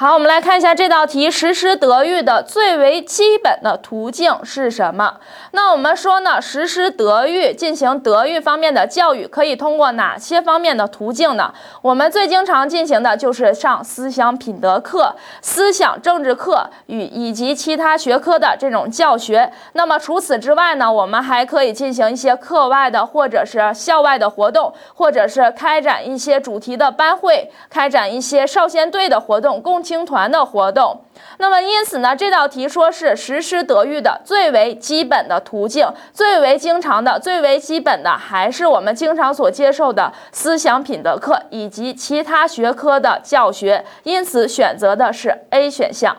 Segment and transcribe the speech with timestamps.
[0.00, 5.18] 好，我们来看一下这道题，实施德育的最为基本的途径是什么？
[5.50, 11.52] 那我们说呢，实施德育，进行德育方面的教育，可以通过哪些方面的途径呢？
[11.82, 19.52] 我们最经常进行的就是上思想品德课、思想政治课与以及其他学科的这种教学。
[19.74, 29.84] 那么除此之外呢，我们还可以进行一些课外的或者是校外的活动，或者是开展一些主题的班会，开展一些少先队的活动，共。
[29.90, 31.02] 青团的活动，
[31.38, 46.16] 那么因此呢，这道题说是实施德育的最为基本的途径，最为经常的、最为基本的，还是我们经常所接受的思想品德课以及其他学科的教学，因此选择的是 A 选项。